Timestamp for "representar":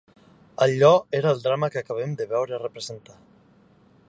2.65-3.23